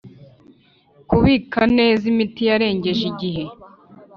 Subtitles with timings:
[1.09, 3.43] Kubika neza imiti yarengeje igihe